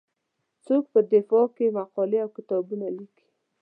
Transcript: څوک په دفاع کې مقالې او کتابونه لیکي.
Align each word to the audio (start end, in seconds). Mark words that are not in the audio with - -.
څوک 0.65 0.83
په 0.93 0.99
دفاع 1.11 1.45
کې 1.55 1.75
مقالې 1.77 2.17
او 2.23 2.29
کتابونه 2.37 2.87
لیکي. 2.97 3.27